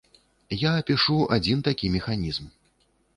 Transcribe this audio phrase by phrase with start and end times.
[0.59, 2.49] Я апішу адзін такі механізм.